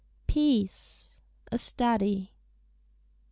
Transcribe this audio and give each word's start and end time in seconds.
PEACE. 0.25 1.21
A 1.51 1.59
STUDY. 1.59 2.33